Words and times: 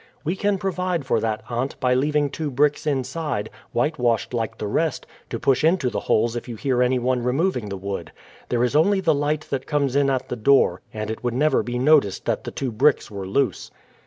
"We 0.23 0.35
can 0.35 0.57
provide 0.57 1.05
for 1.05 1.19
that, 1.19 1.43
aunt, 1.47 1.79
by 1.79 1.93
leaving 1.93 2.31
two 2.31 2.49
bricks 2.49 2.87
inside, 2.87 3.51
whitewashed 3.71 4.33
like 4.33 4.57
the 4.57 4.65
rest, 4.65 5.05
to 5.29 5.39
push 5.39 5.63
into 5.63 5.91
the 5.91 5.99
holes 5.99 6.35
if 6.35 6.47
you 6.47 6.55
hear 6.55 6.81
anyone 6.81 7.21
removing 7.21 7.69
the 7.69 7.77
wood. 7.77 8.11
There 8.49 8.63
is 8.63 8.75
only 8.75 8.99
the 8.99 9.13
light 9.13 9.41
that 9.51 9.67
comes 9.67 9.95
in 9.95 10.09
at 10.09 10.27
the 10.29 10.35
door, 10.35 10.81
and 10.91 11.11
it 11.11 11.23
would 11.23 11.35
never 11.35 11.61
be 11.61 11.77
noticed 11.77 12.25
that 12.25 12.45
the 12.45 12.51
two 12.51 12.71
bricks 12.71 13.11
were 13.11 13.27
loose." 13.27 13.69